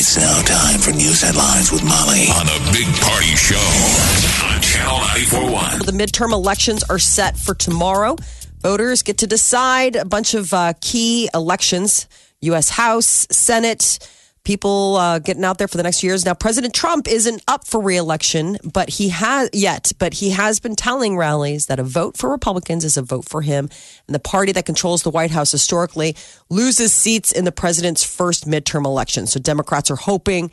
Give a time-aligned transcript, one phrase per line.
[0.00, 3.56] It's now time for news headlines with Molly on the Big Party Show
[4.46, 5.80] on Channel 941.
[5.86, 8.14] The midterm elections are set for tomorrow.
[8.60, 12.06] Voters get to decide a bunch of uh, key elections
[12.42, 12.68] U.S.
[12.68, 13.98] House, Senate,
[14.48, 16.24] people uh, getting out there for the next few years.
[16.24, 20.74] Now, President Trump isn't up for reelection, but he has yet, but he has been
[20.74, 23.68] telling rallies that a vote for Republicans is a vote for him.
[24.06, 26.16] And the party that controls the White House historically
[26.48, 29.26] loses seats in the president's first midterm election.
[29.26, 30.50] So Democrats are hoping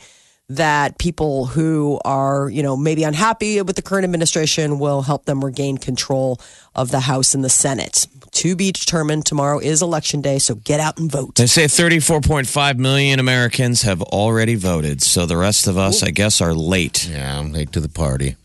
[0.50, 5.44] that people who are, you know, maybe unhappy with the current administration will help them
[5.44, 6.40] regain control
[6.76, 8.08] of the House and the Senate.
[8.32, 9.26] To be determined.
[9.26, 11.36] Tomorrow is election day, so get out and vote.
[11.36, 15.02] They say 34.5 million Americans have already voted.
[15.02, 17.08] So the rest of us, I guess, are late.
[17.08, 18.36] Yeah, I'm late to the party.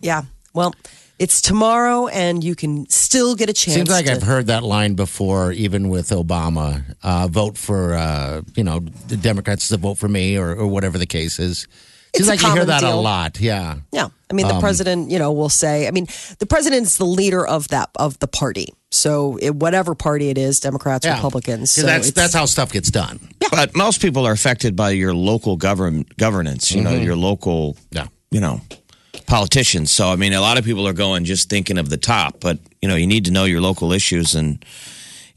[0.00, 0.22] Yeah.
[0.54, 0.74] Well,
[1.18, 3.74] it's tomorrow, and you can still get a chance.
[3.76, 6.82] Seems like to- I've heard that line before, even with Obama.
[7.02, 10.98] Uh, vote for, uh, you know, the Democrats to vote for me or, or whatever
[10.98, 11.66] the case is.
[12.14, 13.40] It's Seems a like you hear common that a lot.
[13.40, 13.76] Yeah.
[13.92, 15.86] Yeah, I mean, the Um, president, you know, will say.
[15.86, 16.06] I mean,
[16.38, 18.68] the president's the leader of that of the party.
[18.90, 21.16] So, it, whatever party it is, Democrats, Yeah.
[21.16, 21.74] Republicans.
[21.74, 23.18] 'Cause So that's, that's how stuff gets done.
[23.42, 23.48] Yeah.
[23.50, 28.06] But most people are affected by your local govern governance, you know, your local, Yeah.
[28.30, 28.62] you know,
[29.26, 29.90] politicians.
[29.90, 32.58] So, I mean, a lot of people are going just thinking of the top, but,
[32.80, 34.64] you know, you need to know your local issues and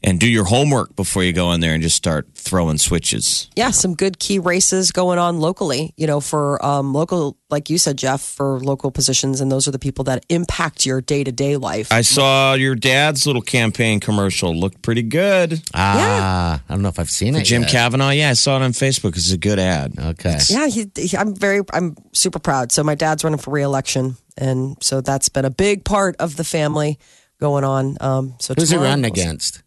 [0.02, 3.48] and do your homework before you go in there and just start throwing switches.
[3.54, 5.92] yeah, some good key races going on locally.
[5.96, 9.70] You know, for um, local, like you said, Jeff, for local positions, and those are
[9.70, 11.92] the people that impact your day to day life.
[11.92, 14.54] I saw your dad's little campaign commercial.
[14.54, 15.60] Looked pretty good.
[15.74, 17.44] Ah, I don't know if I've seen For it.
[17.44, 17.70] Jim yet.
[17.70, 18.10] Kavanaugh.
[18.10, 19.16] Yeah, I saw it on Facebook.
[19.16, 19.94] It's a good ad.
[19.98, 20.38] Okay.
[20.48, 22.72] Yeah, he, he, I'm very, I'm super proud.
[22.72, 26.44] So my dad's running for reelection, and so that's been a big part of the
[26.44, 26.98] family
[27.38, 27.96] going on.
[28.00, 29.62] Um, so Who's he running against?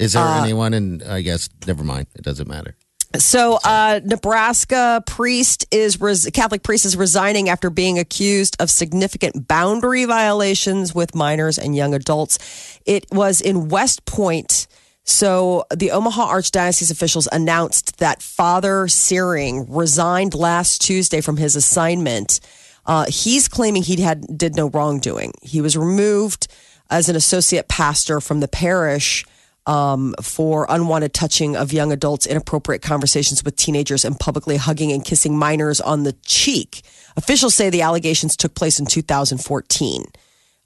[0.00, 0.74] Is there Uh, anyone?
[0.74, 2.06] And I guess never mind.
[2.16, 2.74] It doesn't matter.
[3.18, 9.48] So, uh, Nebraska priest is res- Catholic priest is resigning after being accused of significant
[9.48, 12.38] boundary violations with minors and young adults.
[12.86, 14.68] It was in West Point.
[15.04, 22.38] So, the Omaha Archdiocese officials announced that Father Syring resigned last Tuesday from his assignment.
[22.86, 25.32] Uh, he's claiming he had did no wrongdoing.
[25.42, 26.46] He was removed
[26.90, 29.24] as an associate pastor from the parish
[29.66, 35.04] um, for unwanted touching of young adults, inappropriate conversations with teenagers, and publicly hugging and
[35.04, 36.82] kissing minors on the cheek.
[37.16, 40.04] Officials say the allegations took place in 2014.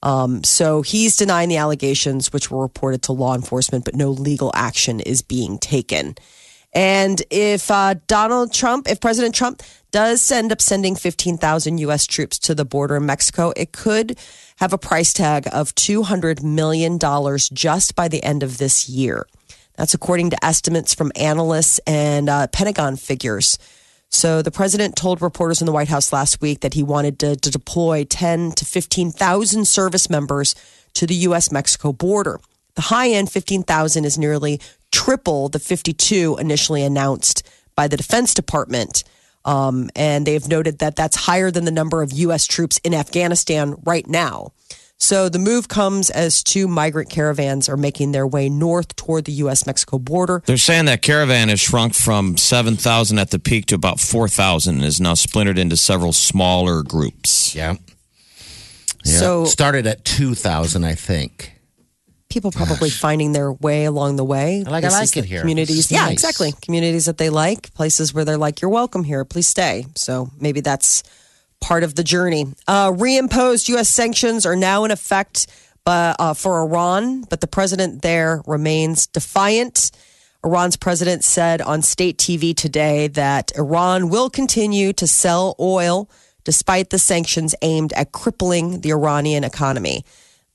[0.03, 4.51] Um, so he's denying the allegations, which were reported to law enforcement, but no legal
[4.55, 6.15] action is being taken.
[6.75, 9.63] And if uh, Donald Trump, if President Trump
[9.93, 12.07] does end up sending 15,000 U.S.
[12.07, 14.19] troops to the border in Mexico, it could
[14.59, 16.99] have a price tag of $200 million
[17.53, 19.27] just by the end of this year.
[19.77, 23.59] That's according to estimates from analysts and uh, Pentagon figures.
[24.09, 27.35] So the president told reporters in the White House last week that he wanted to,
[27.35, 30.55] to deploy 10 to 15,000 service members
[30.95, 31.51] to the U.S.
[31.51, 32.39] Mexico border.
[32.77, 34.61] The high end 15,000 is nearly
[34.93, 37.45] triple the 52 initially announced
[37.75, 39.03] by the Defense Department.
[39.45, 42.47] Um, and they've noted that that's higher than the number of U.S.
[42.47, 44.53] troops in Afghanistan right now.
[44.97, 49.33] So the move comes as two migrant caravans are making their way north toward the
[49.33, 49.67] U.S.
[49.67, 50.43] Mexico border.
[50.47, 54.85] They're saying that caravan has shrunk from 7,000 at the peak to about 4,000 and
[54.85, 57.55] is now splintered into several smaller groups.
[57.55, 57.75] Yeah.
[59.05, 59.19] Yeah.
[59.19, 61.54] So- started at two thousand, I think.
[62.35, 64.65] People probably finding their way along the way.
[64.67, 65.41] I like- I like it here.
[65.41, 66.13] Communities, yeah, nice.
[66.13, 66.53] exactly.
[66.61, 69.25] Communities that they like, places where they're like, "You're welcome here.
[69.25, 71.03] Please stay." So maybe that's
[71.61, 72.49] part of the journey.
[72.69, 73.89] Uh, reimposed U.S.
[73.89, 75.47] sanctions are now in effect,
[75.85, 79.91] but uh, for Iran, but the president there remains defiant.
[80.45, 86.11] Iran's president said on state TV today that Iran will continue to sell oil
[86.45, 90.05] despite the sanctions aimed at crippling the Iranian economy.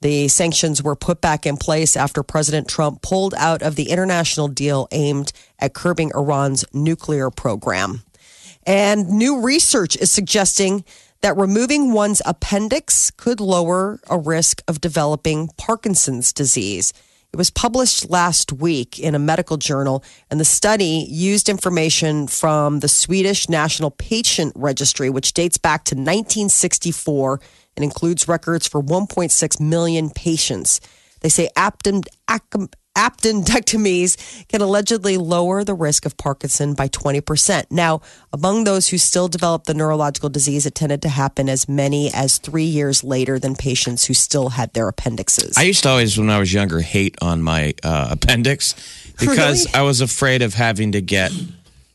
[0.01, 4.47] The sanctions were put back in place after President Trump pulled out of the international
[4.47, 8.03] deal aimed at curbing Iran's nuclear program.
[8.65, 10.85] And new research is suggesting
[11.21, 16.93] that removing one's appendix could lower a risk of developing Parkinson's disease.
[17.31, 22.79] It was published last week in a medical journal, and the study used information from
[22.79, 27.39] the Swedish National Patient Registry, which dates back to 1964
[27.77, 30.81] and includes records for 1.6 million patients.
[31.21, 37.65] They say aptem, ac- appendectomies can allegedly lower the risk of Parkinson by 20%.
[37.69, 38.01] Now,
[38.33, 42.37] among those who still develop the neurological disease, it tended to happen as many as
[42.37, 45.57] three years later than patients who still had their appendixes.
[45.57, 48.73] I used to always, when I was younger, hate on my uh, appendix
[49.19, 49.75] because Really?
[49.75, 51.31] I was afraid of having to get,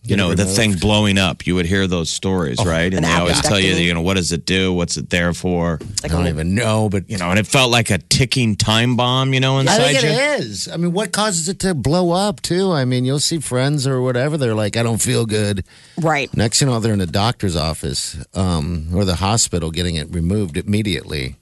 [0.04, 1.46] you know, the thing blowing up.
[1.46, 2.92] You would hear those stories, right?
[2.92, 4.72] And they always tell you, you know, what does it do?
[4.72, 5.80] What's it there for?
[6.04, 9.32] I don't even know, but You know, and it felt like a ticking time bomb,
[9.32, 10.22] you know, inside I inside think you.
[10.22, 10.68] it is.
[10.68, 12.70] I mean, what causes it to blow up too?
[12.70, 14.36] I mean, you'll see friends or whatever.
[14.36, 15.64] They're like, I don't feel good.
[16.00, 16.34] right.
[16.36, 20.56] Next, you know, they're in the doctor's office um, or the hospital getting it removed
[20.56, 21.36] immediately.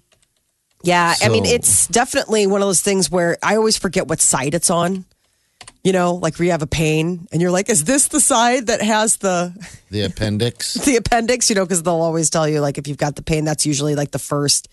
[0.84, 4.52] Yeah, I mean, it's definitely one of those things where I always forget what side
[4.54, 5.04] it's on.
[5.84, 8.68] You know, like where you have a pain and you're like, is this the side
[8.68, 9.52] that has the
[9.90, 10.74] The appendix.
[10.86, 11.50] the appendix?
[11.50, 13.96] You know, because they'll always tell you like if you've got the pain, that's usually
[13.96, 14.68] like the first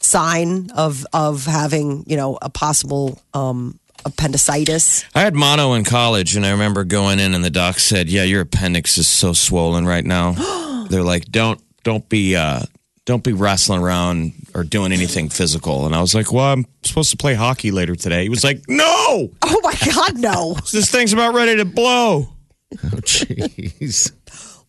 [0.00, 5.04] sign of of having you know a possible um appendicitis.
[5.14, 8.24] I had mono in college, and I remember going in, and the doc said, "Yeah,
[8.24, 10.32] your appendix is so swollen right now."
[10.90, 12.62] They're like, "Don't, don't be, uh,
[13.06, 17.10] don't be wrestling around or doing anything physical." And I was like, "Well, I'm supposed
[17.10, 20.54] to play hockey later today." He was like, "No, Oh my God, no!
[20.72, 22.28] this thing's about ready to blow."
[22.72, 24.12] Oh, jeez.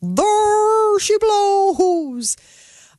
[0.02, 2.36] there she blows.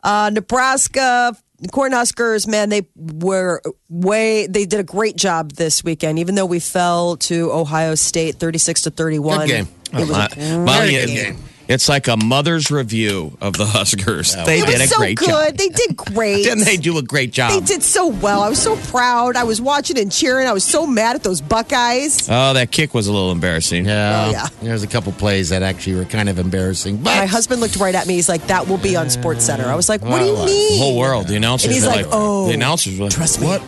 [0.03, 1.37] Uh, Nebraska
[1.69, 4.47] Cornhuskers, man, they were way.
[4.47, 8.83] They did a great job this weekend, even though we fell to Ohio State, thirty-six
[8.83, 9.47] to thirty-one.
[9.47, 9.69] Good game.
[9.93, 11.39] It was a great Molly, game.
[11.67, 11.75] Game.
[11.75, 14.35] It's like a mother's review of the Huskers.
[14.47, 15.29] They It did a so great good.
[15.29, 15.57] job.
[15.57, 16.45] They did great.
[16.45, 17.53] Didn't they do a great job?
[17.53, 18.43] They did so well.
[18.43, 19.37] I was so proud.
[19.37, 20.47] I was watching and cheering.
[20.49, 22.29] I was so mad at those Buckeyes.
[22.31, 23.87] Oh, that kick was a little embarrassing.
[23.87, 24.25] Yeah.
[24.27, 24.49] Oh, yeah.
[24.63, 26.97] There's a couple plays that actually were kind of embarrassing.
[26.99, 28.15] But My husband looked right at me.
[28.15, 30.73] He's like, "That will be on Sports Center." I was like, "What do you mean?"
[30.73, 33.41] The whole world, the announcers And he's were like, "Oh, the announcers were like, trust
[33.41, 33.61] me." what?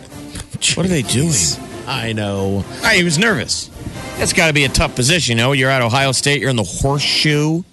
[0.75, 1.33] What are they doing?
[1.87, 2.63] I know.
[2.83, 3.69] Ah, he was nervous.
[4.17, 5.37] That's got to be a tough position.
[5.37, 6.41] You know, you're at Ohio State.
[6.41, 7.63] You're in the horseshoe.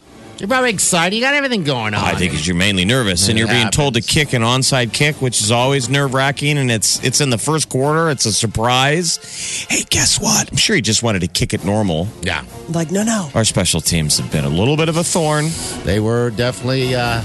[0.42, 1.14] You're probably excited.
[1.14, 2.02] You got everything going on.
[2.02, 4.92] I think it's you're mainly nervous, and It you're being told to kick an onside
[4.92, 6.58] kick, which is always nerve wracking.
[6.58, 8.10] And it's it's in the first quarter.
[8.10, 9.66] It's a surprise.
[9.70, 10.50] Hey, guess what?
[10.50, 12.08] I'm sure he just wanted to kick it normal.
[12.22, 12.42] Yeah.
[12.70, 13.30] Like, no, no.
[13.36, 15.46] Our special teams have been a little bit of a thorn.
[15.84, 17.22] They were definitely uh,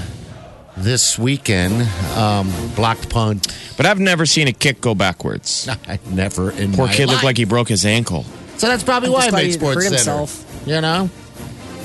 [0.77, 3.47] this weekend um, blocked punt.
[3.77, 5.67] But I've never seen a kick go backwards.
[5.87, 7.13] I never in Poor my kid life.
[7.15, 8.25] looked like he broke his ankle.
[8.57, 10.19] So that's probably I why just I made he'd Sports hurt Center.
[10.19, 10.43] himself.
[10.67, 11.09] You know,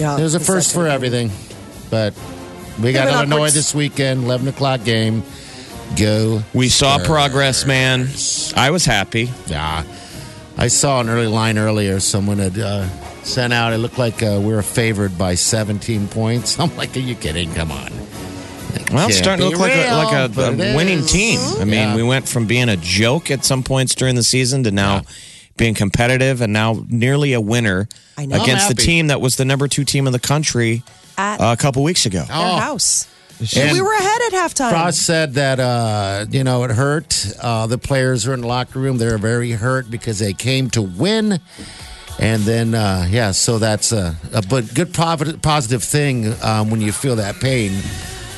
[0.02, 1.30] Yeah, there's a it's first for everything.
[1.90, 2.14] But
[2.82, 3.54] we got Moving Illinois upwards.
[3.54, 5.22] this weekend, 11 o'clock game.
[5.96, 6.42] Go.
[6.54, 7.06] We saw Spurs.
[7.06, 8.08] progress, man.
[8.56, 9.30] I was happy.
[9.46, 9.84] Yeah.
[10.56, 12.00] I saw an early line earlier.
[12.00, 12.88] Someone had uh,
[13.22, 16.58] sent out, it looked like uh, we were favored by 17 points.
[16.60, 17.52] I'm like, are you kidding?
[17.54, 17.90] Come on.
[18.90, 20.40] Well, it's starting to be look like a, like a,
[20.72, 21.12] a winning is.
[21.12, 21.38] team.
[21.60, 21.96] I mean, Yeah.
[21.96, 25.02] we went from being a joke at some points during the season to now
[25.56, 27.88] being competitive and now nearly a winner
[28.18, 30.82] against the team that was the number two team in the country
[31.18, 32.24] At uh, a couple weeks ago.
[32.24, 32.56] their Oh.
[32.56, 33.06] house.
[33.56, 34.70] And we were ahead at halftime.
[34.70, 37.26] Frost said that uh, you know it hurt.
[37.40, 40.82] Uh, the players are in the locker room; they're very hurt because they came to
[40.82, 41.40] win,
[42.20, 46.80] and then uh, yeah, so that's a, a but good positive positive thing um, when
[46.80, 47.72] you feel that pain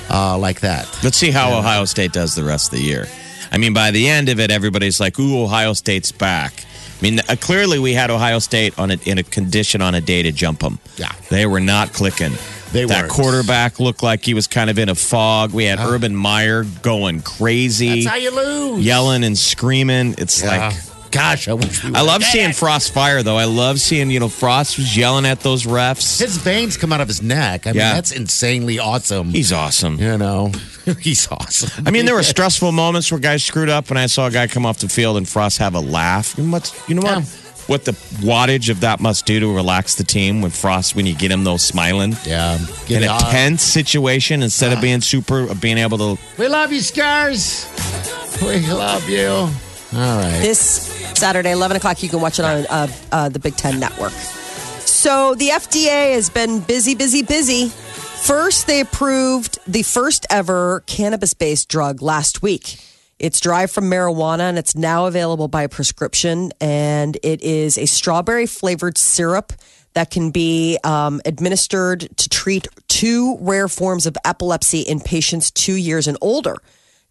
[0.08, 0.88] uh, like that.
[1.04, 3.06] Let's see how Ohio State does the rest of the year.
[3.52, 6.64] I mean, by the end of it, everybody's like, "Ooh, Ohio State's back."
[7.04, 10.00] I mean, uh, clearly we had Ohio State on a, in a condition on a
[10.00, 10.78] day to jump them.
[10.96, 11.12] Yeah.
[11.28, 12.32] they were not clicking.
[12.72, 13.12] They that weren't.
[13.12, 15.52] quarterback looked like he was kind of in a fog.
[15.52, 18.82] We had Urban Meyer going crazy, That's how you lose.
[18.86, 20.14] yelling and screaming.
[20.16, 20.68] It's Yeah.
[20.68, 20.76] like
[21.14, 22.56] gosh, I wish we I love would've seeing it.
[22.56, 23.36] Frost fire though.
[23.36, 26.20] I love seeing you know Frost was yelling at those refs.
[26.20, 27.66] His veins come out of his neck.
[27.66, 27.94] I mean, Yeah.
[27.94, 29.30] that's insanely awesome.
[29.30, 29.98] He's awesome.
[29.98, 30.52] you know,
[31.00, 31.86] he's awesome.
[31.86, 34.46] I mean, there were stressful moments where guys screwed up, and I saw a guy
[34.48, 36.36] come off the field and Frost have a laugh.
[36.36, 36.84] You know what?
[36.88, 37.18] You know what?
[37.20, 37.24] Yeah.
[37.66, 41.14] What the wattage of that must do to relax the team when Frost, when you
[41.14, 43.20] get him those smiling yeah, get in a on.
[43.30, 44.82] tense situation instead of ah.
[44.82, 46.22] being super, of being able to.
[46.36, 47.66] We love you, Scars.
[48.42, 49.28] We love you.
[49.30, 49.48] All
[49.92, 50.40] right.
[50.42, 52.02] this Saturday, 11 o'clock.
[52.02, 54.12] You can watch it on uh, uh, the Big Ten Network.
[54.12, 57.68] So the FDA has been busy, busy, busy.
[57.68, 62.78] First, they approved the first ever cannabis based drug last week.
[63.18, 66.52] It's derived from marijuana and it's now available by prescription.
[66.60, 69.52] And it is a strawberry flavored syrup
[69.92, 75.74] that can be um, administered to treat two rare forms of epilepsy in patients two
[75.74, 76.56] years and older.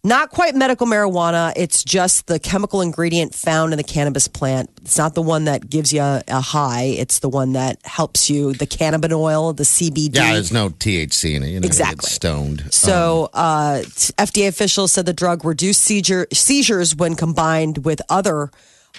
[0.06, 1.54] Not quite medical marijuana.
[1.56, 4.68] It's just the chemical ingredient found in the cannabis plant.
[4.82, 6.82] It's not the one that gives you a, a high.
[6.82, 8.52] It's the one that helps you.
[8.52, 10.16] The cannabinoid, the CBD.
[10.16, 11.48] Yeah, there's no THC in it.
[11.48, 12.10] You're not Exactly.
[12.10, 12.64] Stoned.
[12.70, 13.78] So, uh,
[14.18, 18.50] FDA officials said the drug reduced seizure, seizures when combined with other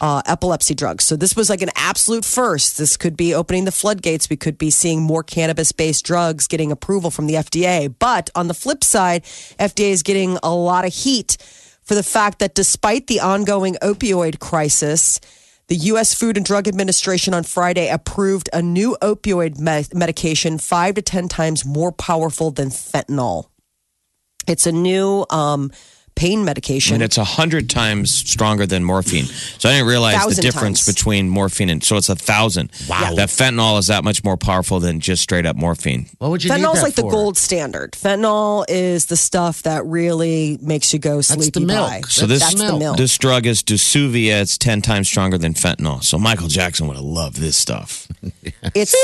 [0.01, 1.03] uh, epilepsy drugs.
[1.03, 2.77] So, this was like an absolute first.
[2.77, 4.29] This could be opening the floodgates.
[4.29, 7.93] We could be seeing more cannabis based drugs getting approval from the FDA.
[7.97, 9.23] But on the flip side,
[9.59, 11.37] FDA is getting a lot of heat
[11.83, 15.19] for the fact that despite the ongoing opioid crisis,
[15.67, 16.13] the U.S.
[16.13, 21.27] Food and Drug Administration on Friday approved a new opioid me- medication five to 10
[21.27, 23.45] times more powerful than fentanyl.
[24.47, 25.71] It's a new um,
[26.15, 26.95] pain medication.
[26.95, 29.25] And it's a hundred times stronger than morphine.
[29.25, 30.95] So I didn't realize the difference times.
[30.95, 32.71] between morphine and so it's a thousand.
[32.89, 33.13] Wow.
[33.15, 36.07] That fentanyl is that much more powerful than just straight up morphine.
[36.19, 37.91] what would you need Fentanyl's that like the gold standard.
[37.93, 41.37] Fentanyl is the stuff that really makes you go sleepy.
[41.37, 41.89] That's sleepy the milk.
[41.89, 42.01] pie.
[42.07, 42.97] So this That's the milk.
[42.97, 44.41] this drug is Dsuvia.
[44.41, 46.03] It's ten times stronger than fentanyl.
[46.03, 48.07] So Michael Jackson would have loved this stuff.
[48.73, 48.95] It's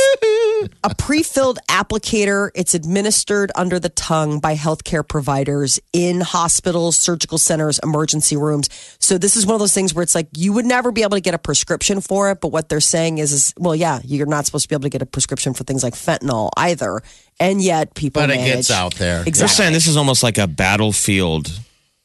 [0.83, 2.49] a pre-filled applicator.
[2.55, 8.69] It's administered under the tongue by healthcare providers in hospitals, surgical centers, emergency rooms.
[8.99, 11.17] So this is one of those things where it's like you would never be able
[11.17, 12.39] to get a prescription for it.
[12.41, 14.89] But what they're saying is, is well, yeah, you're not supposed to be able to
[14.89, 17.01] get a prescription for things like fentanyl either.
[17.39, 19.23] And yet people But it gets out there.
[19.23, 21.51] They're saying this is almost like a battlefield,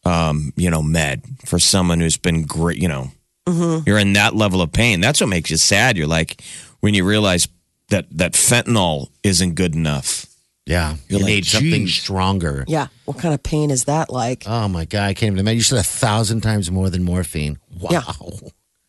[0.04, 2.78] um, you know, med for someone who's been great.
[2.78, 3.10] You know,
[3.46, 3.88] Mm-hmm.
[3.88, 5.00] you're in that level of pain.
[5.00, 5.96] That's what makes you sad.
[5.96, 6.42] You're like
[6.80, 7.46] when you realize
[7.90, 10.26] that that fentanyl isn't good enough.
[10.66, 12.64] Yeah, you like, need something "Geez." stronger.
[12.66, 12.88] Yeah.
[13.04, 14.44] What kind of pain is that like?
[14.46, 15.58] Oh my god, I can't even imagine.
[15.58, 17.58] You said a thousand times more than morphine.
[17.80, 17.88] Wow.
[17.92, 18.48] Yeah.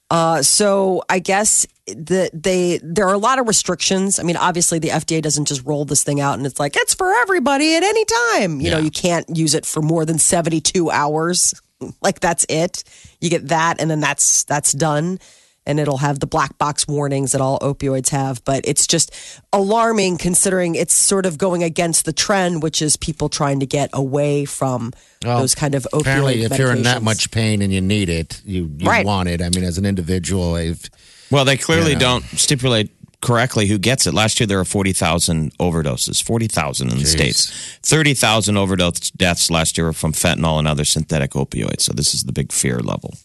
[0.10, 4.20] Uh, so I guess that they there are a lot of restrictions.
[4.20, 6.94] I mean, obviously the FDA doesn't just roll this thing out and it's like it's
[6.94, 8.62] for everybody at any time.
[8.62, 11.54] You know, you can't use it for more than 72 hours.
[12.02, 12.84] Like that's it.
[13.22, 15.20] You get that and then that's that's done.
[15.68, 18.44] And it'll have the black box warnings that all opioids have.
[18.46, 19.12] But it's just
[19.54, 23.90] alarming considering it's sort of going against the trend, which is people trying to get
[23.94, 24.94] away from
[25.26, 28.10] Well, those kind of opioid Apparently, if you're in that much pain and you need
[28.10, 29.06] it, you, you Right.
[29.06, 29.42] want it.
[29.42, 30.90] I mean, as an individual, if
[31.30, 32.00] Well, they clearly Yeah.
[32.00, 34.14] don't stipulate correctly who gets it.
[34.14, 37.08] Last year there were forty thousand overdoses, forty thousand in the Jeez.
[37.08, 37.52] states,
[37.84, 41.82] thirty thousand overdose deaths last year were from fentanyl and other synthetic opioids.
[41.82, 43.16] So this is the big fear level.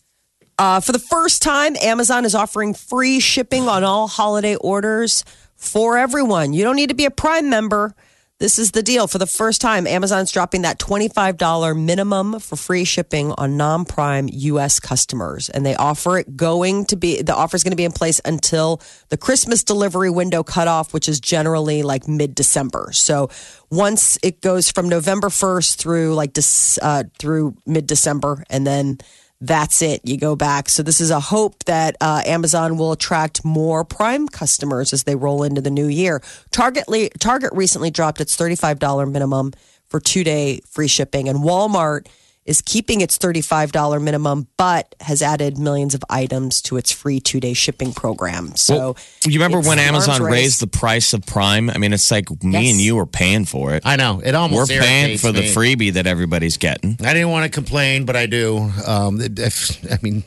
[0.62, 5.24] Uh, for the first time, Amazon is offering free shipping on all holiday orders
[5.56, 6.52] for everyone.
[6.52, 7.96] You don't need to be a Prime member.
[8.38, 9.08] This is the deal.
[9.08, 14.28] For the first time, Amazon's dropping that $25 minimum for free shipping on non Prime
[14.30, 15.48] US customers.
[15.48, 18.20] And they offer it going to be, the offer is going to be in place
[18.24, 22.90] until the Christmas delivery window cutoff, which is generally like mid December.
[22.92, 23.30] So
[23.68, 26.38] once it goes from November 1st through like,
[26.80, 28.98] uh, through mid December, and then
[29.44, 30.00] that's it.
[30.04, 30.68] You go back.
[30.68, 35.16] So this is a hope that uh, Amazon will attract more Prime customers as they
[35.16, 36.22] roll into the new year.
[36.52, 36.84] Target
[37.18, 39.52] Target recently dropped its thirty-five dollar minimum
[39.88, 42.06] for two-day free shipping, and Walmart
[42.44, 47.20] is keeping its thirty-five dollar minimum, but has added millions of items to its free
[47.20, 48.56] two-day shipping program.
[48.56, 48.96] So Well,
[49.26, 50.32] you remember when Amazon race.
[50.32, 51.70] raised the price of Prime?
[51.70, 52.72] I mean, it's like me Yes.
[52.72, 53.82] and you are paying for it.
[53.86, 56.96] I know it almost We're paying irritates for the freebie that everybody's getting.
[57.04, 58.72] I didn't want to complain, but I do.
[58.86, 60.24] Um, if, I mean,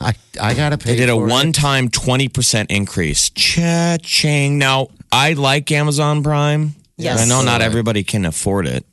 [0.00, 0.90] I I gotta pay.
[0.92, 1.30] They did a for it.
[1.30, 3.30] one-time twenty percent increase.
[3.30, 4.58] Cha-ching.
[4.58, 6.74] Now I like Amazon Prime.
[6.96, 7.20] Yes.
[7.20, 8.84] I know not everybody can afford it.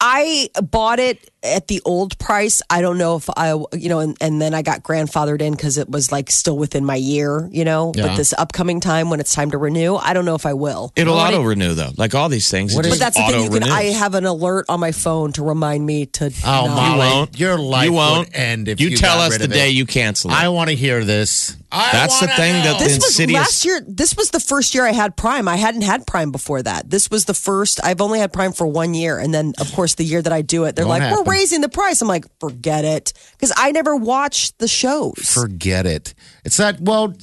[0.00, 2.60] I bought it at the old price.
[2.68, 5.78] I don't know if I, you know, and, and then I got grandfathered in because
[5.78, 7.92] it was like still within my year, you know.
[7.94, 8.08] Yeah.
[8.08, 10.92] But this upcoming time when it's time to renew, I don't know if I will.
[10.96, 12.74] It'll What auto renew though, like all these things.
[12.74, 13.44] What it is- But that's the thing.
[13.52, 13.70] You can.
[13.70, 16.26] I have an alert on my phone to remind me to.
[16.44, 17.38] Oh, not- Molly, won't.
[17.38, 19.70] your life you won't would end if you, you tell got us rid the day
[19.70, 19.74] it.
[19.74, 20.34] you cancel it.
[20.34, 21.56] I want to hear this.
[21.72, 22.78] I That's the thing that know.
[22.78, 23.38] the- This was Insidious.
[23.38, 23.80] last year.
[23.86, 25.46] This was the first year I had Prime.
[25.46, 26.90] I hadn't had Prime before that.
[26.90, 27.78] This was the first.
[27.84, 30.42] I've only had Prime for one year, and then of course the year that I
[30.42, 31.24] do it, they're Won't like, happen.
[31.24, 35.14] "We're raising the price." I'm like, "Forget it," because I never watch the shows.
[35.18, 36.14] forget it.
[36.44, 36.80] It's not.
[36.80, 37.14] Well,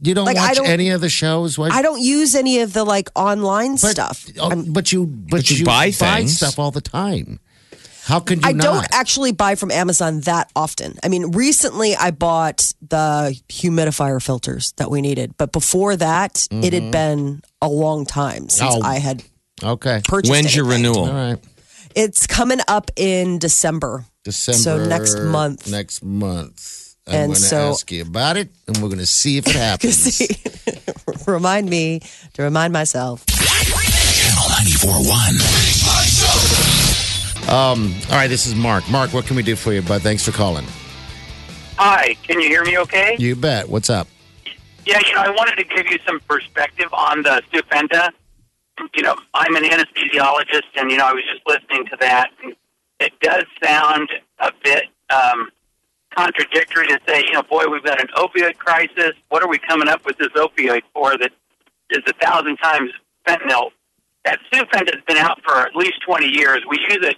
[0.00, 1.56] you don't Like, I watch don't- any of the shows.
[1.58, 1.72] What?
[1.72, 4.26] I don't use any of the like online but, stuff.
[4.38, 6.36] oh, I'm- but you, but, you buy things.
[6.36, 7.40] stuff all the time.
[8.04, 8.62] How could you I not?
[8.62, 10.96] don't actually buy from Amazon that often.
[11.02, 16.72] I mean, recently I bought the humidifier filters that we needed, but before that, it
[16.72, 18.84] had been a long time since Mm-hmm.
[18.84, 18.88] Oh.
[18.88, 19.24] I had
[19.60, 20.02] okay.
[20.04, 20.30] purchased.
[20.30, 20.92] When's your anything.
[20.92, 21.08] renewal?
[21.08, 21.38] All right.
[21.96, 24.04] It's coming up in December.
[24.22, 24.58] December.
[24.58, 25.70] So next month.
[25.70, 26.94] Next month.
[27.06, 29.46] I'm And going to so- ask you about it, and we're going to see if
[29.46, 29.96] it happens.
[29.96, 30.28] See,
[31.26, 32.00] remind me
[32.34, 33.24] to remind myself.
[33.26, 37.48] Channel 94.1.
[37.48, 38.88] Um, all right, this is Mark.
[38.90, 40.02] Mark, what can we do for you, bud?
[40.02, 40.66] Thanks for calling.
[41.78, 43.16] Hi, can you hear me okay?
[43.18, 43.68] You bet.
[43.70, 44.06] What's up?
[44.84, 48.10] Yeah, you know, I wanted to give you some perspective on the Sufenta.
[48.94, 52.30] You know, I'm an anesthesiologist, and, you know, I was just listening to that.
[53.00, 55.48] It does sound a bit um,
[56.14, 59.12] contradictory to say, you know, boy, we've got an opioid crisis.
[59.28, 61.30] What are we coming up with this opioid for that
[61.90, 62.90] is a thousand times
[63.26, 63.70] fentanyl?
[64.24, 66.62] That Sufenta has been out for at least 20 years.
[66.68, 67.16] We use it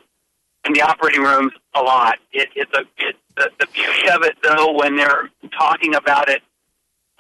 [0.67, 2.19] in the operating rooms a lot.
[2.33, 6.43] It, it's a it, the, the beauty of it, though, when they're talking about it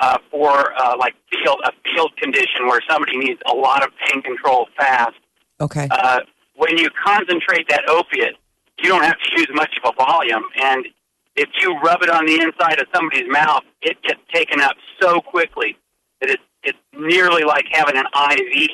[0.00, 4.22] uh, for uh, like field a field condition where somebody needs a lot of pain
[4.22, 5.16] control fast.
[5.60, 5.88] Okay.
[5.90, 6.20] Uh,
[6.56, 8.34] when you concentrate that opiate,
[8.80, 10.86] you don't have to use much of a volume, and
[11.36, 15.20] if you rub it on the inside of somebody's mouth, it gets taken up so
[15.20, 15.76] quickly
[16.20, 18.68] that it's it's nearly like having an IV.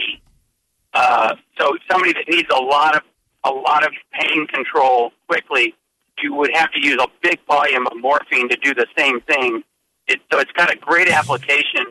[0.94, 3.02] Uh, so somebody that needs a lot of
[3.44, 5.74] a lot of pain control quickly,
[6.22, 9.62] you would have to use a big volume of morphine to do the same thing.
[10.06, 11.86] It, so it's got a great application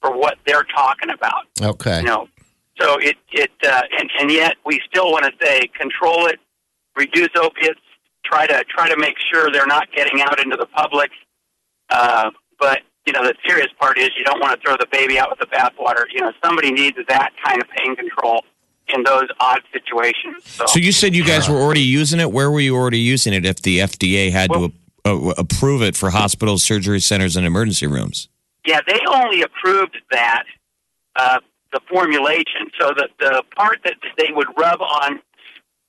[0.00, 1.46] for what they're talking about.
[1.60, 1.98] Okay.
[2.00, 2.28] You know,
[2.80, 6.40] so it it uh, and and yet we still want to say control it,
[6.96, 7.80] reduce opiates,
[8.24, 11.10] try to try to make sure they're not getting out into the public.
[11.90, 15.18] Uh, but you know, the serious part is you don't want to throw the baby
[15.18, 16.04] out with the bathwater.
[16.12, 18.44] You know, somebody needs that kind of pain control
[18.88, 20.44] in those odd situations.
[20.44, 22.30] So, So you said you guys were already using it.
[22.30, 23.44] Where were you already using it?
[23.46, 27.86] If the FDA had Well- to uh, approve it for hospitals, surgery centers, and emergency
[27.86, 28.28] rooms.
[28.66, 30.44] yeah, they only approved that
[31.16, 31.38] uh,
[31.72, 32.70] the formulation.
[32.80, 35.20] So the the part that they would rub on,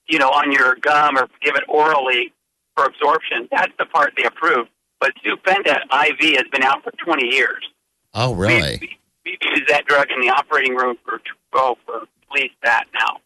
[0.08, 2.34] you know, on your gum or give it orally
[2.76, 4.70] for absorption, that's the part they approved.
[5.00, 7.64] But Sufenta IV has been out for 20 years.
[8.14, 8.78] Oh, We- really?
[8.82, 11.20] We, we've used that drug in the operating room for
[11.54, 13.18] oh, for at least that now.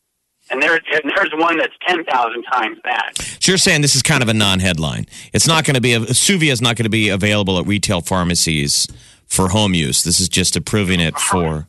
[0.52, 3.12] And there's and there's one that's 10,000 times that.
[3.40, 5.06] So you're saying this is kind of a non-headline.
[5.32, 8.88] It's not going to be Dsuvia is not going to be available at retail pharmacies
[9.28, 10.04] for home use.
[10.04, 11.68] This is just approving it for,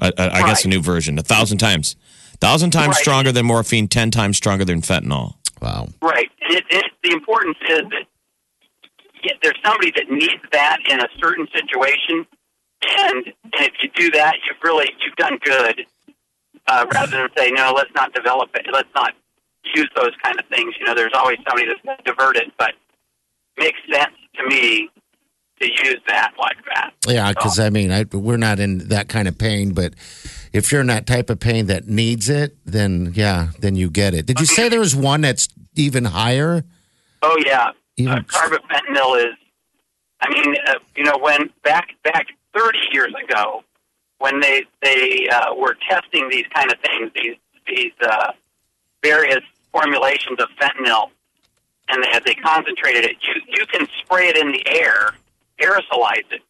[0.00, 1.18] a, a, I guess, a new version.
[1.18, 1.96] A thousand times,
[2.40, 2.96] thousand times Right.
[2.96, 5.34] stronger than morphine, ten times stronger than fentanyl.
[5.62, 5.88] Wow.
[6.02, 6.30] Right.
[6.42, 8.04] And it, it, the importance is that
[9.22, 12.26] yeah, there's somebody that needs that in a certain situation,
[12.98, 15.86] and, and if you do that, you've really you've done good.
[16.66, 19.12] Uh, rather than say no, let's not develop it, let's not
[19.74, 20.74] use those kind of things.
[20.78, 22.72] You know, there's always somebody that's going to divert it, but
[23.58, 24.88] makes sense to me
[25.60, 26.92] to use that like that.
[27.06, 29.94] Yeah, because I mean, I, we're not in that kind of pain, but
[30.52, 34.14] if you're in that type of pain that needs it, then yeah, then you get
[34.14, 34.26] it.
[34.26, 36.64] Did you say there was one that's even higher?
[37.22, 39.34] Oh yeah, Even- uh, is.
[40.20, 43.62] I mean, uh, you know, when back back 30 years ago,
[44.18, 48.32] when they they uh, were testing these kind of things, these these uh,
[49.02, 51.10] various formulations of fentanyl,
[51.88, 55.14] and they, as they concentrated it, you you can spray it in the air,
[55.60, 56.42] aerosolize it,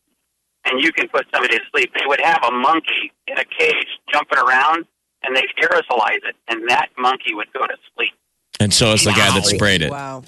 [0.64, 1.92] and you can put somebody to sleep.
[1.94, 4.86] They would have a monkey in a cage jumping around,
[5.22, 8.12] and they aerosolize it, and that monkey would go to sleep.
[8.60, 9.90] And so is the guy that sprayed it.
[9.90, 10.22] Wow.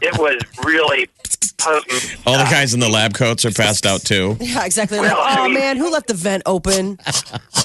[0.00, 1.08] It was really
[1.58, 2.16] potent.
[2.26, 4.36] All the guys in the lab coats are passed out too.
[4.40, 4.98] Yeah, exactly.
[4.98, 6.98] Like, Well, I oh mean- man, who left the vent open?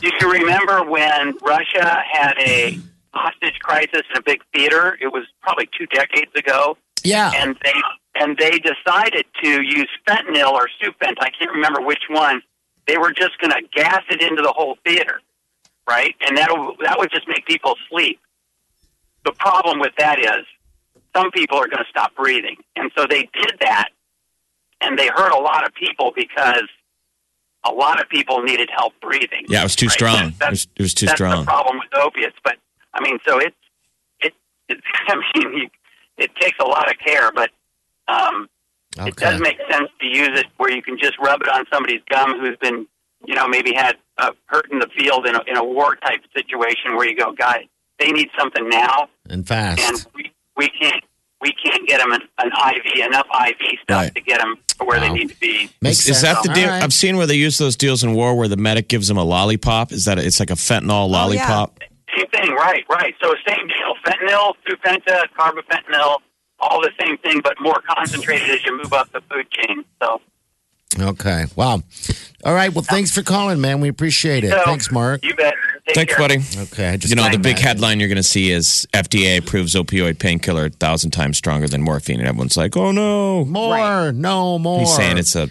[0.01, 2.79] Do you remember when Russia had a
[3.13, 4.97] hostage crisis in a big theater?
[5.01, 7.31] It was probably two decades ago, Yeah.
[7.35, 7.73] and they
[8.19, 11.15] and they decided to use fentanyl or Supent.
[11.19, 12.41] I can't remember which one.
[12.87, 15.19] They were just going to gas it into the whole theater,
[15.89, 16.15] right?
[16.27, 16.49] And that
[16.83, 18.19] that would just make people sleep.
[19.25, 20.45] The problem with that is
[21.17, 23.89] some people are going to stop breathing, and so they did that,
[24.81, 26.63] and they hurt a lot of people because
[27.65, 29.45] a lot of people needed help breathing.
[29.49, 29.91] Yeah, it was too Right.
[29.93, 30.15] strong.
[30.39, 31.39] That's- It was, it was too that's strong.
[31.41, 32.37] the problem with opiates.
[32.43, 32.57] But
[32.93, 33.55] I mean, so it's
[34.21, 34.33] it.
[34.69, 34.77] it
[35.07, 35.69] I mean, you,
[36.17, 37.49] it takes a lot of care, but
[38.07, 38.47] um,
[38.99, 42.01] it does make sense to use it where you can just rub it on somebody's
[42.09, 42.87] gum who's been,
[43.25, 46.21] you know, maybe had uh, hurt in the field in a, in a war type
[46.35, 47.65] situation where you go, guys,
[47.99, 49.79] they need something now, And fast.
[49.81, 51.03] and we we can't
[51.39, 54.15] we can't get them an, an IV enough IV stuff Right.
[54.15, 55.07] to get them to where Wow.
[55.07, 55.69] they need to be.
[55.81, 56.65] Makes Is, is that the deal?
[56.65, 56.83] All right.
[56.83, 59.23] I've seen where they use those deals in war where the medic gives them a
[59.23, 59.91] lollipop.
[59.91, 61.79] Is that it's like a fentanyl oh, lollipop?
[62.17, 63.13] Same thing, right, right.
[63.21, 63.93] So same deal.
[64.03, 66.17] Fentanyl, Sufenta, carfentanil,
[66.59, 69.85] all the same thing, but more concentrated as you move up the food chain.
[70.01, 70.19] So,
[70.99, 71.45] Okay.
[71.55, 71.83] Wow.
[72.43, 72.73] All right.
[72.73, 73.81] Well, thanks for calling, man.
[73.81, 74.51] We appreciate it.
[74.51, 75.23] so Thanks, Mark.
[75.23, 75.53] You bet.
[75.87, 76.27] Take Thanks, care.
[76.27, 76.39] buddy.
[76.71, 76.89] Okay.
[76.89, 77.63] I just You know, the big back.
[77.63, 81.81] headline you're going to see is FDA approves opioid painkiller a thousand times stronger than
[81.81, 82.19] morphine.
[82.19, 83.45] And everyone's like, oh no.
[83.45, 83.73] More.
[83.73, 84.11] Right.
[84.11, 84.79] No more.
[84.81, 85.49] He's saying it's a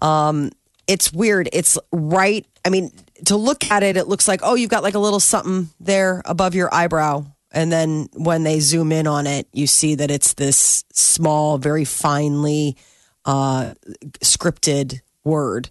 [0.00, 0.50] Um,
[0.86, 1.48] it's weird.
[1.52, 2.46] It's right.
[2.66, 2.92] I mean,
[3.26, 6.20] to look at it, it looks like, oh, you've got like a little something there
[6.26, 7.24] above your eyebrow.
[7.50, 11.84] And then when they zoom in on it, you see that it's this small, very
[11.84, 12.76] finely
[13.24, 13.72] uh,
[14.20, 15.70] scripted word.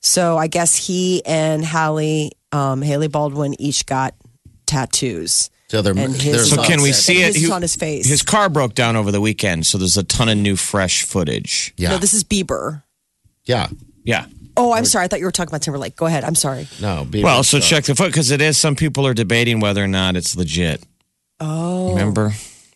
[0.00, 4.14] So I guess he and Hallie, um, Hailey Baldwin, each got
[4.72, 5.50] tattoos.
[5.68, 7.34] So they're, And his- So can we see it?
[7.34, 8.06] his is on his face.
[8.06, 11.72] His car broke down over the weekend, so there's a ton of new, fresh footage.
[11.78, 12.82] Yeah, No, this is Bieber.
[13.44, 13.68] yeah.
[14.04, 14.26] Yeah.
[14.56, 15.04] Oh, I'm sorry.
[15.06, 15.96] I thought you were talking about Timberlake.
[15.96, 16.24] Go ahead.
[16.24, 16.68] I'm sorry.
[16.80, 17.68] No, Bieber Well, so sucks.
[17.70, 18.58] check the foot because it is.
[18.58, 20.82] Some people are debating whether or not it's legit.
[21.40, 22.34] Oh, Remember,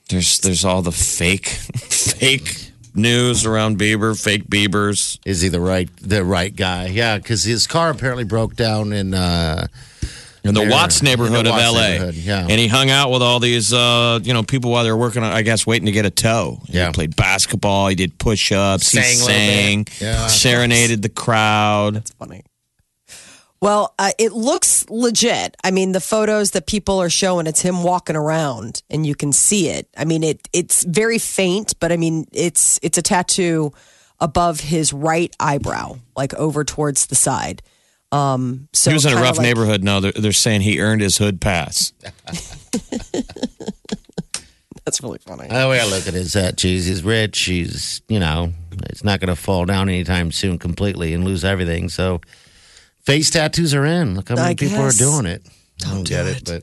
[0.08, 1.46] there's there's all the fake,
[1.90, 5.18] fake news around Bieber, fake Biebers.
[5.26, 6.86] Is he the right the right guy?
[6.86, 9.66] Yeah, because his car apparently broke down in uh,
[10.48, 11.80] in the There, Watts neighborhood in the of Watts LA.
[11.88, 12.40] neighborhood, yeah.
[12.48, 15.22] And he hung out with all these, uh, you know, people while they were working
[15.22, 16.60] on, I guess, waiting to get a tow.
[16.66, 16.86] Yeah.
[16.86, 17.88] He played basketball.
[17.88, 18.90] He did push ups.
[18.90, 19.86] He Sang a sang.
[20.00, 20.26] Yeah.
[20.28, 21.94] serenaded the crowd.
[21.94, 22.42] That's funny.
[23.60, 25.56] Well, uh, it looks legit.
[25.64, 29.32] I mean, the photos that people are showing, it's him walking around, and you can
[29.32, 29.88] see it.
[29.96, 33.72] I mean, it it's very faint, but I mean, it's it's a tattoo
[34.20, 37.62] above his right eyebrow, like over towards the side.
[38.12, 39.82] Um, so he was in a rough like- neighborhood.
[39.82, 41.92] No, they're, they're saying he earned his hood pass.
[44.84, 45.48] That's really funny.
[45.48, 47.40] the way I look at it is that geez, he's rich.
[47.40, 48.52] He's you know,
[48.84, 51.88] it's not going to fall down anytime soon completely and lose everything.
[51.88, 52.20] So
[53.02, 54.14] face tattoos are in.
[54.14, 55.44] Look how many I people are doing it.
[55.84, 56.62] I don't get it, but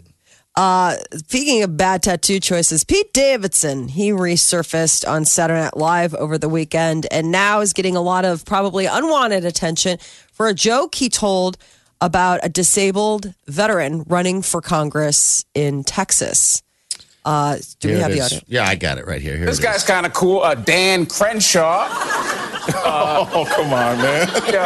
[0.56, 6.38] Uh, speaking of bad tattoo choices, Pete Davidson, he resurfaced on Saturday Night Live over
[6.38, 9.98] the weekend and now is getting a lot of probably unwanted attention
[10.32, 11.58] for a joke he told
[12.00, 16.62] about a disabled veteran running for Congress in Texas.
[17.26, 18.26] Uh, do we have the is.
[18.26, 18.40] audio?
[18.48, 19.38] Yeah, I got it right here.
[19.38, 20.42] Here This guy's kind of cool.
[20.42, 21.88] Uh, Dan Crenshaw.
[22.86, 24.28] Oh, come on, man.
[24.52, 24.64] Yo,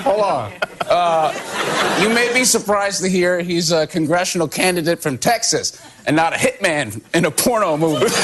[0.00, 0.52] hold on.
[0.88, 6.32] Uh, you may be surprised to hear he's a congressional candidate from Texas and not
[6.32, 8.06] a hitman in a porno movie.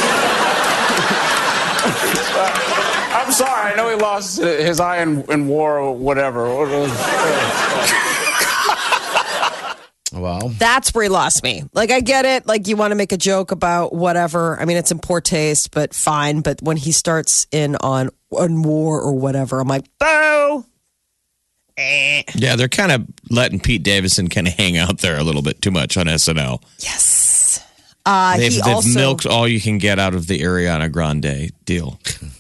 [2.35, 3.73] Uh, I'm sorry.
[3.73, 6.47] I know he lost his eye in, in war or whatever.
[10.13, 11.65] Well, That's where he lost me.
[11.73, 12.47] Like, I get it.
[12.47, 14.61] Like, you want to make a joke about whatever.
[14.61, 16.41] I mean, it's in poor taste, but fine.
[16.41, 20.65] But when he starts in on, on war or whatever, I'm like, boo.
[21.79, 25.63] Yeah, they're kind of letting Pete Davidson kind of hang out there a little bit
[25.63, 26.63] too much on SNL.
[26.79, 27.65] Yes.
[28.05, 31.53] Uh, They've, he they've also, milked all you can get out of the Ariana Grande
[31.65, 31.99] deal.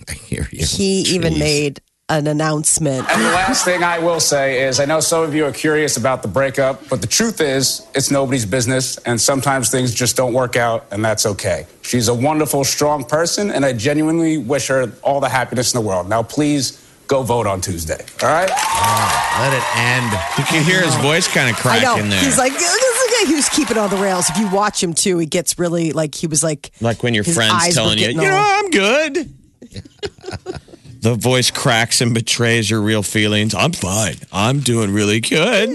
[0.08, 0.66] I hear you.
[0.66, 1.80] he even made
[2.18, 3.08] an announcement.
[3.10, 5.96] And the last thing I will say is I know some of you are curious
[5.96, 10.34] about the breakup, but the truth is it's nobody's business, and sometimes things just don't
[10.34, 11.66] work out, and that's okay.
[11.80, 15.88] She's a wonderful, strong person, and I genuinely wish her all the happiness in the
[15.88, 16.08] world.
[16.08, 18.48] Now, please go vote on Tuesday, all right?
[18.48, 20.12] Let it end.
[20.38, 21.96] You can hear his voice kind of I crack know.
[21.96, 22.22] in there.
[22.22, 24.28] He's like, this is the guy who's keeping on the rails.
[24.28, 27.24] If you watch him too, he gets really like, he was like, Like when your
[27.24, 29.32] friend's telling you, you know, I'm good.
[31.02, 33.54] the voice cracks and betrays your real feelings.
[33.54, 34.16] I'm fine.
[34.32, 35.68] I'm doing really good.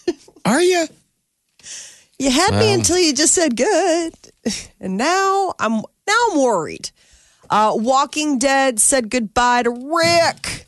[0.44, 0.86] Are you?
[2.18, 4.14] you had me until you just said good.
[4.80, 5.72] And now I'm,
[6.06, 6.90] now I'm worried.
[7.50, 10.66] Uh, Walking Dead said goodbye to Rick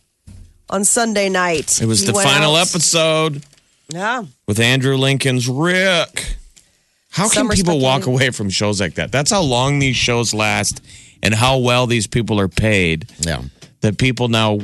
[0.68, 1.80] on Sunday night.
[1.80, 3.44] It was He the final out- episode
[3.88, 4.24] Yeah.
[4.48, 6.34] with Andrew Lincoln's Rick.
[7.10, 9.12] How can Some people walk away from shows like that?
[9.12, 10.82] That's how long these shows last
[11.22, 13.06] and how well these people are paid.
[13.20, 13.42] Yeah.
[13.80, 14.58] That people now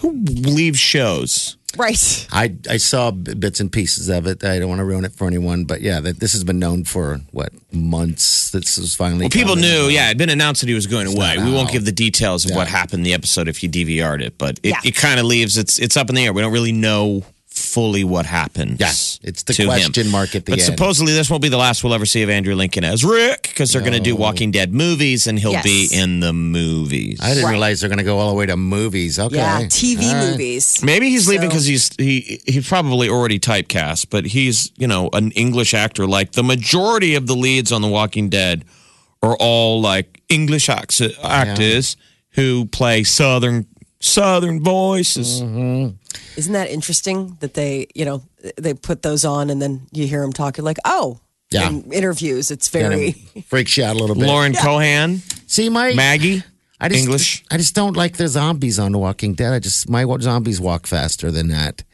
[0.00, 1.56] who leave shows.
[1.76, 2.26] Right.
[2.30, 4.44] I, I saw bits and pieces of it.
[4.44, 6.84] I don't want to ruin it for anyone, but yeah, that this has been known
[6.84, 8.50] for what months.
[8.50, 9.22] This was finally.
[9.24, 11.38] Well, people knew, yeah, it'd been announced that he was going away.
[11.38, 12.58] We won't give the details of Yeah.
[12.58, 14.80] what happened in the episode if you DVR'd it, but it, Yeah.
[14.84, 16.34] it kind of leaves it's it's up in the air.
[16.34, 17.24] We don't really know
[17.62, 18.80] fully what happens.
[18.80, 19.68] Yeah, it's the to him.
[19.68, 20.62] question mark at the but end.
[20.62, 23.72] supposedly this won't be the last we'll ever see of Andrew Lincoln as Rick because
[23.72, 25.64] they're going to do Walking Dead movies and he'll Yes.
[25.64, 27.20] be in the movies.
[27.22, 27.50] I didn't Right.
[27.50, 29.18] realize they're going to go all the way to movies.
[29.18, 29.36] Okay.
[29.36, 29.60] Yeah.
[29.68, 30.30] TV All right.
[30.30, 30.80] movies.
[30.82, 35.08] Maybe he's leaving So- because he's he he's probably already typecast, but he's you know
[35.12, 36.06] an English actor.
[36.06, 38.64] Like the majority of the leads on The Walking Dead
[39.22, 41.96] are all like English act- uh, actors
[42.30, 43.66] who play southern
[44.02, 45.40] southern voices.
[45.40, 45.96] Mm-hmm.
[46.36, 48.22] Isn't that interesting that they, you know,
[48.58, 51.68] they put those on and then you hear them talking like, oh, Yeah.
[51.70, 52.50] in interviews.
[52.50, 53.14] It's Kind very.
[53.36, 54.26] of freaks you out a little bit.
[54.26, 56.42] Lauren Cohan, See, Mike, Maggie.
[56.80, 57.44] I just, English?
[57.50, 59.52] I just don't like the zombies on The Walking Dead.
[59.52, 61.84] I just my zombies walk faster than that.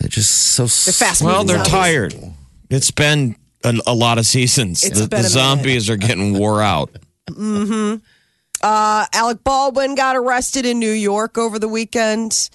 [0.00, 1.72] They're just so They're fast Well, they're zombies.
[1.72, 2.14] tired.
[2.70, 4.82] It's been a, a lot of seasons.
[4.82, 5.30] It's the been the a minute.
[5.30, 6.90] zombies are getting wore out.
[7.30, 8.02] Mm-hmm.
[8.62, 12.50] Uh, Alec Baldwin got arrested in New York over the weekend.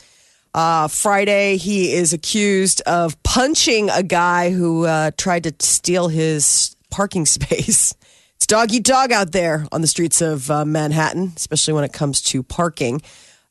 [0.53, 6.75] Uh, Friday, he is accused of punching a guy who uh, tried to steal his
[6.91, 7.93] parking space.
[8.35, 11.93] It's dog eat dog out there on the streets of uh, Manhattan, especially when it
[11.93, 13.01] comes to parking.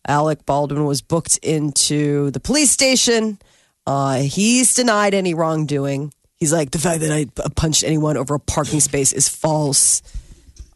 [0.07, 3.39] Alec Baldwin was booked into the police station.
[3.87, 6.13] Uh, he's denied any wrongdoing.
[6.37, 10.03] He's like, the fact that I punched anyone over a parking space is false.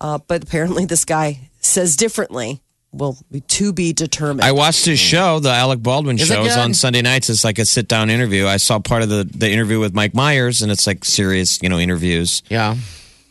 [0.00, 2.62] Uh, but apparently, this guy says differently.
[2.92, 4.42] Will be to be determined.
[4.42, 5.06] I watched his hmm.
[5.06, 6.44] show, the Alec Baldwin Is it show.
[6.44, 6.62] It's good?
[6.62, 7.28] on Sunday nights.
[7.28, 8.46] It's like a sit down interview.
[8.46, 11.68] I saw part of the, the interview with Mike Myers, and it's like serious, you
[11.68, 12.42] know, interviews.
[12.48, 12.76] Yeah,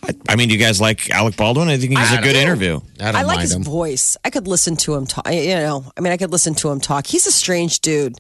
[0.04, 1.68] I, I mean, you guys like Alec Baldwin?
[1.68, 2.40] I think he's I a good do.
[2.40, 2.80] interview.
[3.00, 3.64] I don't I like mind his them.
[3.64, 4.18] voice.
[4.24, 5.32] I could listen to him talk.
[5.32, 7.08] You know, I mean, I could listen to him talk.
[7.08, 8.20] He's a strange dude.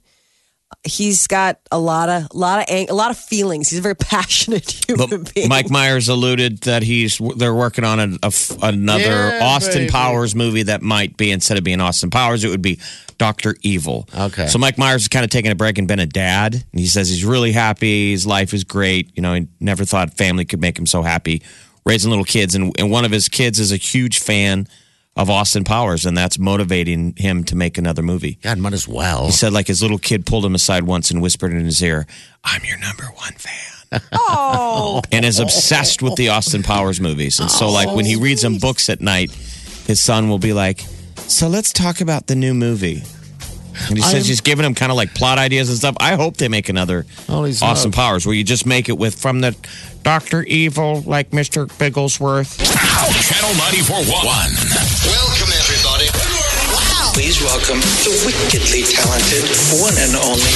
[0.83, 3.69] He's got a lot of, lot of, ang- a lot of feelings.
[3.69, 5.49] He's a very passionate human But being.
[5.49, 9.91] Mike Myers alluded that he's they're working on a, a f- another Yeah, Austin baby.
[9.91, 12.79] Powers movie that might be instead of being Austin Powers, it would be
[13.17, 14.07] Doctor Evil.
[14.15, 14.47] Okay.
[14.47, 16.85] So Mike Myers is kind of taking a break and been a dad, and he
[16.87, 18.11] says he's really happy.
[18.11, 19.11] His life is great.
[19.15, 21.41] You know, he never thought family could make him so happy
[21.85, 24.67] raising little kids, and and one of his kids is a huge fan
[25.15, 28.37] of Austin Powers, and that's motivating him to make another movie.
[28.41, 29.27] God, might as well.
[29.27, 32.05] He said like his little kid pulled him aside once and whispered in his ear,
[32.43, 37.39] "I'm your number one fan." oh, and is obsessed with the Austin Powers movies.
[37.39, 39.31] And so, like, when he reads them oh, books at night,
[39.85, 40.81] his son will be like,
[41.15, 43.03] So let's talk about the new movie.
[43.87, 45.95] And he says I'm- he's giving him kind of like plot ideas and stuff.
[45.99, 47.71] I hope they make another oh, Holy smoke.
[47.71, 49.55] Austin Powers where you just make it with from the
[50.03, 50.43] Dr.
[50.43, 51.67] Evil, like Mr.
[51.79, 52.57] Bigglesworth.
[52.59, 54.05] Channel 94.1.
[55.05, 56.07] Welcome, everybody.
[56.73, 57.11] Wow.
[57.13, 59.45] Please welcome the wickedly talented
[59.81, 60.53] one and only